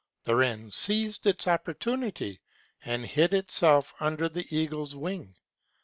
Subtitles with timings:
[0.23, 2.41] The wren seized its opportunity
[2.83, 5.35] and hid itself under the eagle's wing.